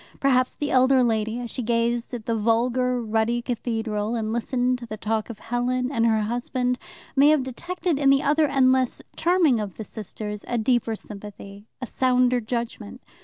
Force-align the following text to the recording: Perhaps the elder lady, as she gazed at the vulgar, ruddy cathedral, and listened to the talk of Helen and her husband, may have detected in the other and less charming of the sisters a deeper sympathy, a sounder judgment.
Perhaps 0.19 0.55
the 0.55 0.71
elder 0.71 1.03
lady, 1.03 1.39
as 1.39 1.51
she 1.51 1.61
gazed 1.61 2.11
at 2.15 2.25
the 2.25 2.33
vulgar, 2.35 2.99
ruddy 3.03 3.39
cathedral, 3.39 4.15
and 4.15 4.33
listened 4.33 4.79
to 4.79 4.87
the 4.87 4.97
talk 4.97 5.29
of 5.29 5.37
Helen 5.37 5.91
and 5.91 6.07
her 6.07 6.21
husband, 6.21 6.79
may 7.15 7.29
have 7.29 7.43
detected 7.43 7.99
in 7.99 8.09
the 8.09 8.23
other 8.23 8.47
and 8.47 8.71
less 8.71 9.03
charming 9.15 9.59
of 9.59 9.77
the 9.77 9.83
sisters 9.83 10.43
a 10.47 10.57
deeper 10.57 10.95
sympathy, 10.95 11.67
a 11.83 11.85
sounder 11.85 12.41
judgment. 12.41 13.01